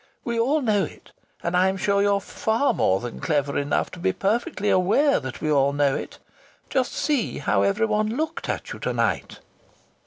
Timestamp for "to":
3.91-3.99, 8.79-8.93